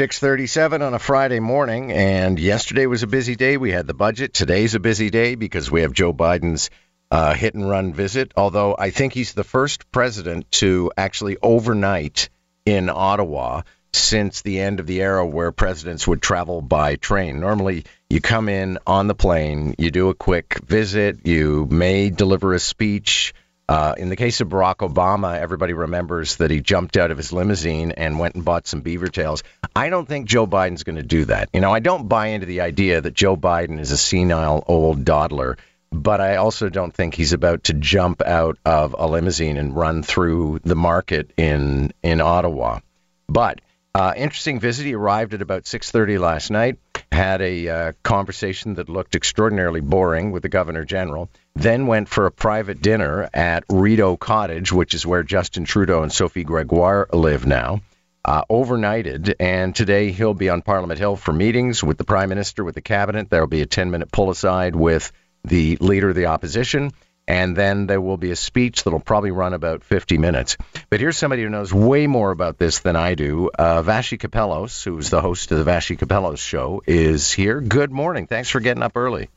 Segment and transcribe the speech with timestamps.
[0.00, 3.58] 6:37 on a Friday morning and yesterday was a busy day.
[3.58, 4.32] We had the budget.
[4.32, 6.70] Today's a busy day because we have Joe Biden's
[7.10, 12.30] uh, hit and run visit, although I think he's the first president to actually overnight
[12.64, 13.60] in Ottawa
[13.92, 17.38] since the end of the era where presidents would travel by train.
[17.38, 22.54] Normally, you come in on the plane, you do a quick visit, you may deliver
[22.54, 23.34] a speech,
[23.70, 27.32] uh, in the case of Barack Obama, everybody remembers that he jumped out of his
[27.32, 29.44] limousine and went and bought some beaver tails.
[29.76, 31.50] I don't think Joe Biden's going to do that.
[31.52, 35.04] You know, I don't buy into the idea that Joe Biden is a senile old
[35.04, 35.56] dawdler,
[35.92, 40.02] but I also don't think he's about to jump out of a limousine and run
[40.02, 42.80] through the market in in Ottawa.
[43.28, 43.60] But
[43.94, 44.84] uh, interesting visit.
[44.84, 46.78] He arrived at about 6:30 last night.
[47.12, 52.26] Had a uh, conversation that looked extraordinarily boring with the governor general then went for
[52.26, 57.46] a private dinner at Rideau Cottage, which is where Justin Trudeau and Sophie Gregoire live
[57.46, 57.80] now.
[58.22, 62.62] Uh, overnighted, and today he'll be on Parliament Hill for meetings with the Prime Minister,
[62.62, 63.30] with the Cabinet.
[63.30, 65.10] There will be a 10 minute pull aside with
[65.42, 66.92] the Leader of the Opposition,
[67.30, 70.56] and then there will be a speech that'll probably run about 50 minutes.
[70.88, 73.50] But here's somebody who knows way more about this than I do.
[73.56, 77.60] Uh, Vassy Kapelos, who's the host of the Vassy Kapelos Show, is here.
[77.60, 78.26] Good morning.
[78.26, 79.30] Thanks for getting up early.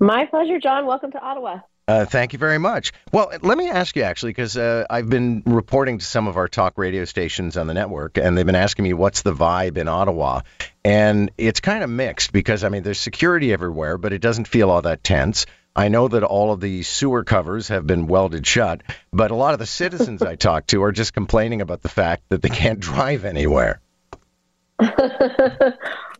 [0.00, 0.84] My pleasure, John.
[0.86, 1.60] Welcome to Ottawa.
[1.86, 2.92] Uh, thank you very much.
[3.12, 6.48] Well, let me ask you actually, because uh, I've been reporting to some of our
[6.48, 9.86] talk radio stations on the network, and they've been asking me what's the vibe in
[9.86, 10.40] Ottawa.
[10.84, 14.68] And it's kind of mixed because, I mean, there's security everywhere, but it doesn't feel
[14.68, 15.46] all that tense.
[15.74, 19.54] I know that all of the sewer covers have been welded shut, but a lot
[19.54, 22.78] of the citizens I talk to are just complaining about the fact that they can't
[22.78, 23.80] drive anywhere.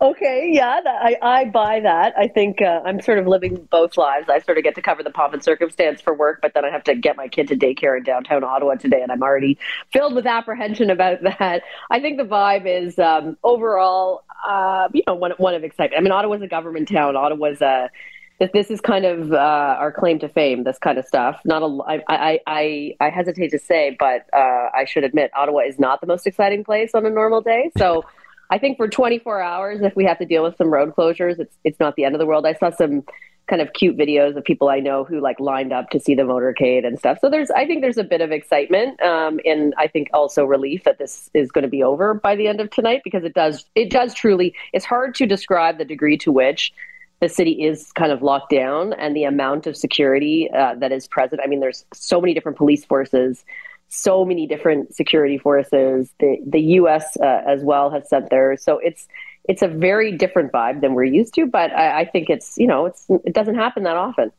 [0.01, 2.15] okay, yeah, that, I, I buy that.
[2.17, 4.29] I think uh, I'm sort of living both lives.
[4.31, 6.71] I sort of get to cover the pomp and circumstance for work, but then I
[6.71, 9.59] have to get my kid to daycare in downtown Ottawa today, and I'm already
[9.93, 11.63] filled with apprehension about that.
[11.91, 15.99] I think the vibe is um, overall, uh, you know, one, one of excitement.
[15.99, 17.17] I mean, Ottawa's a government town.
[17.17, 17.91] Ottawa's a
[18.39, 20.65] this is kind of uh, our claim to fame.
[20.65, 21.41] This kind of stuff.
[21.45, 25.61] Not a, I, I, I, I hesitate to say, but uh, I should admit, Ottawa
[25.61, 27.71] is not the most exciting place on a normal day.
[27.79, 28.05] So
[28.51, 31.57] I think for 24 hours, if we have to deal with some road closures, it's
[31.65, 32.47] it's not the end of the world.
[32.47, 33.05] I saw some
[33.49, 36.23] kind of cute videos of people I know who like lined up to see the
[36.23, 37.19] motorcade and stuff.
[37.21, 40.85] So there's, I think there's a bit of excitement, um, and I think also relief
[40.85, 43.65] that this is going to be over by the end of tonight because it does,
[43.75, 44.55] it does truly.
[44.73, 46.73] It's hard to describe the degree to which
[47.23, 51.07] the city is kind of locked down and the amount of security uh, that is
[51.07, 51.41] present.
[51.43, 53.45] I mean, there's so many different police forces
[53.95, 56.11] so many different security forces.
[56.19, 57.17] The the U.S.
[57.21, 59.07] Uh, as well has sent there So it's
[59.45, 61.47] it's a very different vibe than we're used to.
[61.47, 64.33] But I, I think it's you know it's it doesn't happen that often.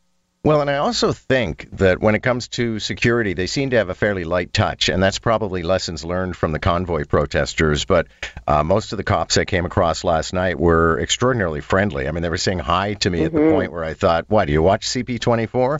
[0.45, 3.87] Well, and I also think that when it comes to security, they seem to have
[3.87, 7.85] a fairly light touch, and that's probably lessons learned from the convoy protesters.
[7.85, 8.07] But
[8.45, 12.09] uh, most of the cops I came across last night were extraordinarily friendly.
[12.09, 13.25] I mean, they were saying hi to me mm-hmm.
[13.27, 13.55] at the mm-hmm.
[13.55, 15.79] point where I thought, "Why do you watch CP24?"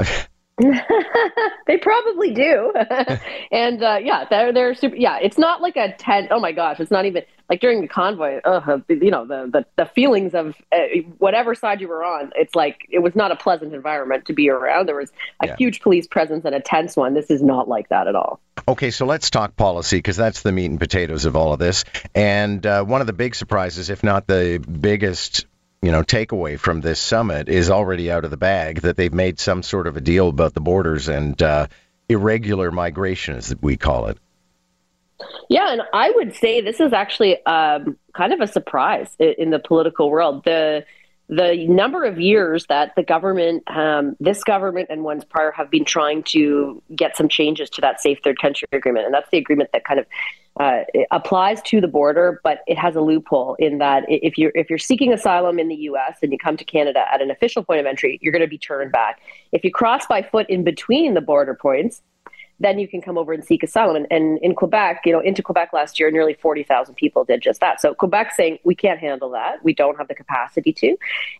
[1.68, 2.72] they probably do,
[3.52, 4.96] and uh, yeah, they're they're super.
[4.96, 6.28] Yeah, it's not like a ten.
[6.30, 8.40] Oh my gosh, it's not even like during the convoy.
[8.42, 10.78] Uh, you know the the, the feelings of uh,
[11.18, 12.32] whatever side you were on.
[12.36, 14.88] It's like it was not a pleasant environment to be around.
[14.88, 15.12] There was
[15.42, 15.56] a yeah.
[15.56, 17.12] huge police presence and a tense one.
[17.12, 18.40] This is not like that at all.
[18.66, 21.84] Okay, so let's talk policy because that's the meat and potatoes of all of this.
[22.14, 25.46] And uh, one of the big surprises, if not the biggest
[25.82, 29.38] you know takeaway from this summit is already out of the bag that they've made
[29.38, 31.66] some sort of a deal about the borders and uh,
[32.08, 34.18] irregular migration, as we call it.
[35.48, 39.58] Yeah, and I would say this is actually um, kind of a surprise in the
[39.58, 40.44] political world.
[40.44, 40.84] The
[41.30, 45.84] the number of years that the government, um, this government and ones prior, have been
[45.84, 49.70] trying to get some changes to that safe third country agreement, and that's the agreement
[49.72, 50.06] that kind of
[50.58, 50.80] uh,
[51.10, 54.78] applies to the border, but it has a loophole in that if you're if you're
[54.78, 56.18] seeking asylum in the U.S.
[56.22, 58.58] and you come to Canada at an official point of entry, you're going to be
[58.58, 59.20] turned back.
[59.52, 62.02] If you cross by foot in between the border points,
[62.60, 63.96] then you can come over and seek asylum.
[63.96, 67.60] And, and in Quebec, you know, into Quebec last year, nearly 40,000 people did just
[67.60, 67.80] that.
[67.80, 69.62] So Quebec saying we can't handle that.
[69.62, 70.96] We don't have the capacity to.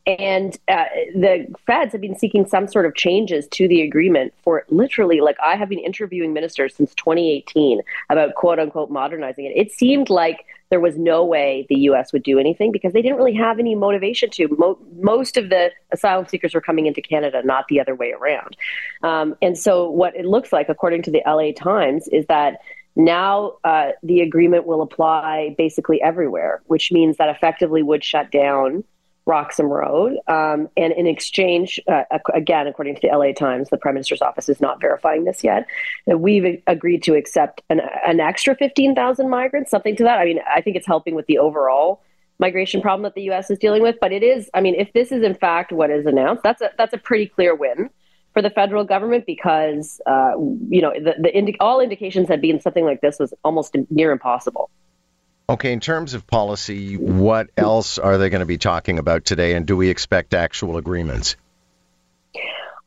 [0.06, 0.85] And uh,
[1.15, 5.37] the feds have been seeking some sort of changes to the agreement for literally, like
[5.43, 7.81] I have been interviewing ministers since 2018
[8.11, 9.53] about quote unquote modernizing it.
[9.56, 12.12] It seemed like there was no way the U.S.
[12.12, 14.49] would do anything because they didn't really have any motivation to.
[14.59, 18.56] Mo- most of the asylum seekers were coming into Canada, not the other way around.
[19.03, 22.59] Um, and so, what it looks like, according to the LA Times, is that
[22.97, 28.85] now uh, the agreement will apply basically everywhere, which means that effectively would shut down
[29.28, 30.16] Roxham Road.
[30.26, 32.04] Um, and in exchange, uh,
[32.34, 35.66] again, according to the LA Times, the Prime Minister's office is not verifying this yet.
[36.06, 40.19] that We've agreed to accept an, an extra 15,000 migrants, something to that.
[40.19, 42.02] I mean, I think it's helping with the overall
[42.38, 43.50] migration problem that the U.S.
[43.50, 43.96] is dealing with.
[44.00, 46.70] But it is, I mean, if this is in fact what is announced, that's a
[46.78, 47.90] that's a pretty clear win
[48.32, 50.32] for the federal government because uh,
[50.70, 54.10] you know the, the indi- all indications had been something like this was almost near
[54.10, 54.70] impossible.
[55.50, 59.55] Okay, in terms of policy, what else are they going to be talking about today,
[59.55, 61.37] and do we expect actual agreements?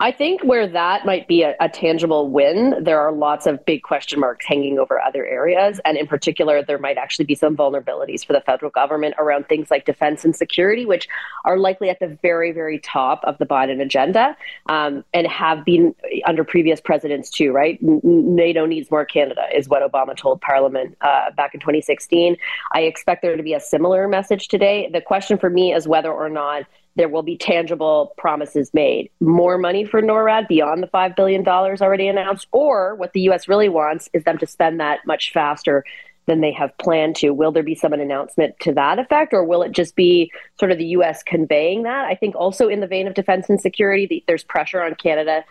[0.01, 3.83] I think where that might be a, a, tangible win, there are lots of big
[3.83, 5.79] question marks hanging over other areas.
[5.85, 9.69] And in particular, there might actually be some vulnerabilities for the federal government around things
[9.69, 11.07] like defense and security, which
[11.45, 14.35] are likely at the very, very top of the Biden agenda
[14.69, 15.93] um, and have been
[16.25, 17.77] under previous presidents too, right?
[17.83, 22.37] NATO needs more Canada, is what Obama told Parliament uh, back in 2016.
[22.73, 24.89] I expect there to be a similar message today.
[24.91, 26.63] The question for me is whether or not
[26.95, 29.09] there will be tangible promises made.
[29.19, 33.47] More money for NORAD beyond the $5 billion already announced, or what the U.S.
[33.47, 35.85] really wants is them to spend that much faster
[36.27, 37.31] than they have planned to.
[37.31, 40.77] Will there be some announcement to that effect, or will it just be sort of
[40.77, 41.23] the U.S.
[41.23, 42.05] conveying that?
[42.05, 45.43] I think also in the vein of defense and security, there's pressure on Canada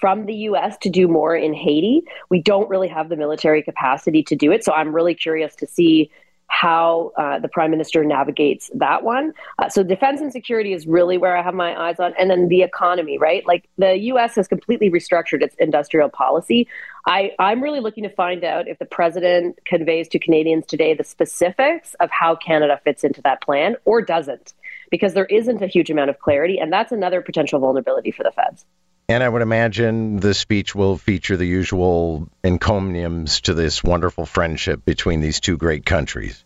[0.00, 2.02] from the US to do more in Haiti.
[2.30, 4.64] We don't really have the military capacity to do it.
[4.64, 6.10] So I'm really curious to see
[6.50, 9.32] how uh, the prime minister navigates that one.
[9.58, 12.48] Uh, so defense and security is really where I have my eyes on, and then
[12.48, 13.46] the economy, right?
[13.46, 14.34] Like the U.S.
[14.34, 16.66] has completely restructured its industrial policy.
[17.06, 21.04] I, I'm really looking to find out if the president conveys to Canadians today the
[21.04, 24.52] specifics of how Canada fits into that plan or doesn't,
[24.90, 28.32] because there isn't a huge amount of clarity, and that's another potential vulnerability for the
[28.32, 28.64] feds.
[29.10, 34.84] And I would imagine the speech will feature the usual encomiums to this wonderful friendship
[34.84, 36.44] between these two great countries.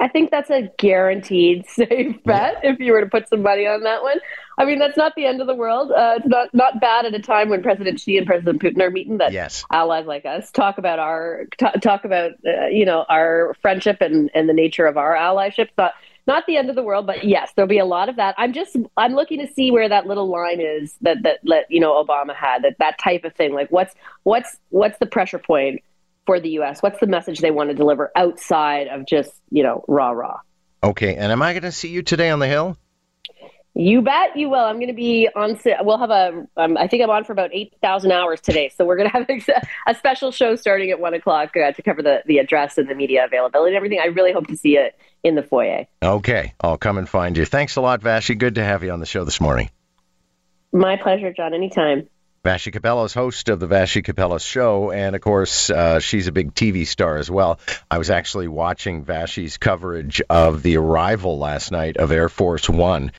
[0.00, 3.82] I think that's a guaranteed safe bet if you were to put some money on
[3.82, 4.16] that one.
[4.56, 5.92] I mean, that's not the end of the world.
[5.92, 8.90] Uh, it's not not bad at a time when President Xi and President Putin are
[8.90, 9.62] meeting that yes.
[9.70, 14.30] allies like us talk about our t- talk about uh, you know our friendship and
[14.32, 15.68] and the nature of our allyship.
[15.76, 15.92] Not
[16.26, 18.34] not the end of the world, but yes, there'll be a lot of that.
[18.38, 21.80] I'm just I'm looking to see where that little line is that that let you
[21.80, 23.54] know Obama had that that type of thing.
[23.54, 25.82] Like what's what's what's the pressure point
[26.26, 26.82] for the U.S.?
[26.82, 30.38] What's the message they want to deliver outside of just you know rah rah?
[30.84, 32.76] Okay, and am I going to see you today on the Hill?
[33.74, 34.58] You bet you will.
[34.58, 35.58] I'm going to be on.
[35.80, 36.46] We'll have a.
[36.58, 39.16] Um, I think I'm on for about eight thousand hours today, so we're going to
[39.16, 42.76] have a, a, special show starting at one o'clock uh, to cover the the address
[42.76, 43.98] and the media availability and everything.
[43.98, 45.86] I really hope to see it in the foyer.
[46.02, 47.46] Okay, I'll come and find you.
[47.46, 48.34] Thanks a lot, Vassy.
[48.34, 49.70] Good to have you on the show this morning.
[50.70, 51.54] My pleasure, John.
[51.54, 52.08] Anytime.
[52.44, 56.32] Vassy Kapelos is host of the Vassy Kapelos Show, and of course, uh, she's a
[56.32, 57.60] big TV star as well.
[57.88, 63.10] I was actually watching Vassy's coverage of the arrival last night of Air Force One